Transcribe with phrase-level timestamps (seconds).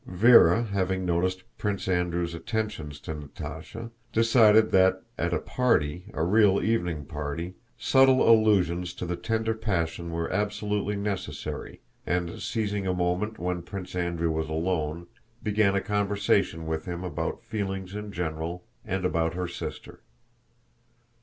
[0.09, 6.59] Véra, having noticed Prince Andrew's attentions to Natásha, decided that at a party, a real
[6.59, 13.37] evening party, subtle allusions to the tender passion were absolutely necessary and, seizing a moment
[13.37, 15.05] when Prince Andrew was alone,
[15.43, 20.01] began a conversation with him about feelings in general and about her sister.